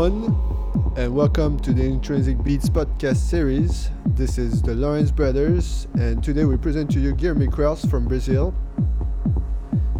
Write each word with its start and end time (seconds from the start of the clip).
Everyone, 0.00 0.94
and 0.96 1.14
welcome 1.14 1.60
to 1.60 1.74
the 1.74 1.82
Intrinsic 1.82 2.42
Beats 2.42 2.70
podcast 2.70 3.16
series. 3.16 3.90
This 4.06 4.38
is 4.38 4.62
the 4.62 4.74
Lawrence 4.74 5.10
Brothers, 5.10 5.88
and 5.92 6.24
today 6.24 6.46
we 6.46 6.56
present 6.56 6.90
to 6.92 6.98
you 6.98 7.14
Guilherme 7.14 7.52
Kraus 7.52 7.84
from 7.84 8.08
Brazil. 8.08 8.54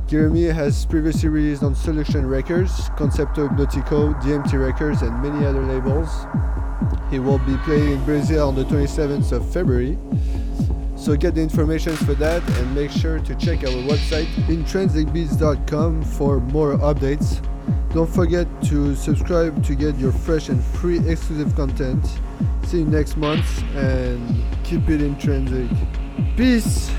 Guilherme 0.06 0.54
has 0.54 0.86
previously 0.86 1.28
released 1.28 1.62
on 1.62 1.74
Solution 1.74 2.26
Records, 2.26 2.88
Concepto 2.96 3.46
Hipnotico, 3.46 4.18
DMT 4.22 4.58
Records, 4.58 5.02
and 5.02 5.22
many 5.22 5.44
other 5.44 5.62
labels. 5.66 6.08
He 7.10 7.18
will 7.18 7.38
be 7.40 7.58
playing 7.58 7.92
in 7.92 8.04
Brazil 8.06 8.48
on 8.48 8.54
the 8.54 8.64
27th 8.64 9.32
of 9.32 9.52
February. 9.52 9.98
So 10.96 11.14
get 11.14 11.34
the 11.34 11.42
information 11.42 11.94
for 11.94 12.14
that 12.14 12.42
and 12.56 12.74
make 12.74 12.90
sure 12.90 13.18
to 13.18 13.34
check 13.34 13.64
our 13.64 13.82
website 13.84 14.28
intrinsicbeats.com 14.46 16.04
for 16.04 16.40
more 16.40 16.78
updates. 16.78 17.46
Don't 17.92 18.08
forget 18.08 18.46
to 18.64 18.94
subscribe 18.94 19.64
to 19.64 19.74
get 19.74 19.96
your 19.96 20.12
fresh 20.12 20.48
and 20.48 20.62
free 20.62 20.98
exclusive 21.08 21.54
content. 21.56 22.04
See 22.64 22.78
you 22.78 22.84
next 22.84 23.16
month 23.16 23.64
and 23.74 24.44
keep 24.62 24.88
it 24.88 25.02
intrinsic. 25.02 25.68
Peace! 26.36 26.90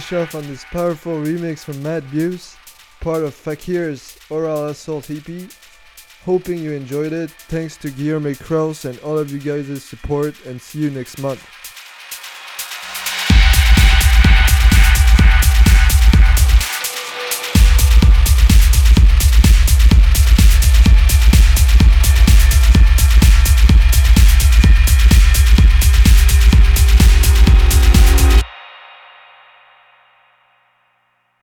Finish 0.00 0.22
off 0.22 0.34
on 0.34 0.46
this 0.46 0.64
powerful 0.64 1.12
remix 1.12 1.62
from 1.62 1.82
Matt 1.82 2.10
Buse, 2.10 2.56
part 3.00 3.22
of 3.22 3.34
Fakir's 3.34 4.18
Oral 4.30 4.68
Assault 4.68 5.10
EP. 5.10 5.50
Hoping 6.24 6.58
you 6.58 6.72
enjoyed 6.72 7.12
it. 7.12 7.30
Thanks 7.30 7.76
to 7.78 7.90
Guillermo 7.90 8.34
Kraus 8.34 8.86
and 8.86 8.98
all 9.00 9.18
of 9.18 9.30
you 9.30 9.38
guys' 9.38 9.84
support 9.84 10.34
and 10.46 10.58
see 10.58 10.78
you 10.78 10.90
next 10.90 11.20
month. 11.20 11.59